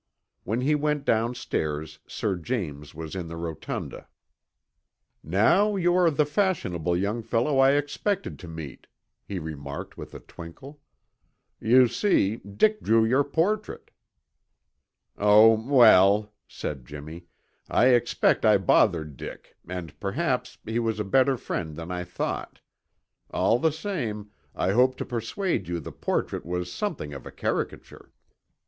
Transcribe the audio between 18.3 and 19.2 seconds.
I bothered